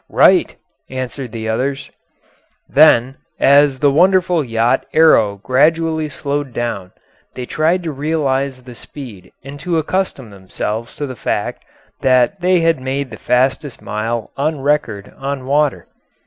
[0.09, 0.55] "Right,"
[0.89, 1.91] answered the others.
[2.67, 6.91] Then, as the wonderful yacht Arrow gradually slowed down,
[7.35, 11.63] they tried to realise the speed and to accustom themselves to the fact
[11.99, 15.85] that they had made the fastest mile on record on water.